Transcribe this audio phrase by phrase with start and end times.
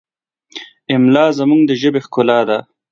[0.95, 2.57] املا زموږ د ژبې ښکلا ده.